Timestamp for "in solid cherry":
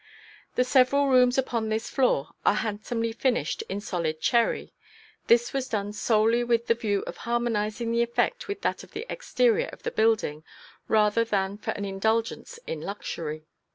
3.69-4.73